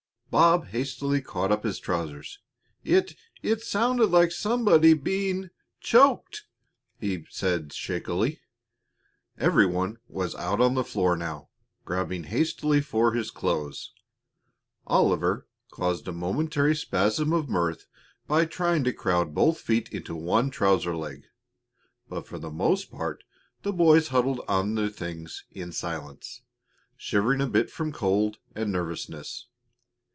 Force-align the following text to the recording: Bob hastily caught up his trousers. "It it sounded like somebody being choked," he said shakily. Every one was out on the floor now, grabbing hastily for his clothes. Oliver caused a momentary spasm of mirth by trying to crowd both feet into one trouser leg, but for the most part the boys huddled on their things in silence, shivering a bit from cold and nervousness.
Bob 0.31 0.67
hastily 0.67 1.21
caught 1.21 1.51
up 1.51 1.65
his 1.65 1.77
trousers. 1.77 2.39
"It 2.85 3.17
it 3.43 3.59
sounded 3.61 4.11
like 4.11 4.31
somebody 4.31 4.93
being 4.93 5.49
choked," 5.81 6.45
he 7.01 7.25
said 7.29 7.73
shakily. 7.73 8.39
Every 9.37 9.65
one 9.65 9.97
was 10.07 10.33
out 10.35 10.61
on 10.61 10.73
the 10.73 10.85
floor 10.85 11.17
now, 11.17 11.49
grabbing 11.83 12.23
hastily 12.23 12.79
for 12.79 13.11
his 13.11 13.29
clothes. 13.29 13.91
Oliver 14.87 15.49
caused 15.69 16.07
a 16.07 16.13
momentary 16.13 16.77
spasm 16.77 17.33
of 17.33 17.49
mirth 17.49 17.87
by 18.25 18.45
trying 18.45 18.85
to 18.85 18.93
crowd 18.93 19.35
both 19.35 19.59
feet 19.59 19.89
into 19.89 20.15
one 20.15 20.49
trouser 20.49 20.95
leg, 20.95 21.23
but 22.07 22.25
for 22.25 22.39
the 22.39 22.49
most 22.49 22.89
part 22.89 23.25
the 23.63 23.73
boys 23.73 24.07
huddled 24.07 24.39
on 24.47 24.75
their 24.75 24.87
things 24.87 25.43
in 25.51 25.73
silence, 25.73 26.41
shivering 26.95 27.41
a 27.41 27.47
bit 27.47 27.69
from 27.69 27.91
cold 27.91 28.37
and 28.55 28.71
nervousness. 28.71 29.47